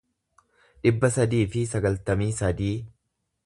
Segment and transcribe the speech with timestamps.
[0.87, 2.75] dhibba sadii fi sagaltamii sadii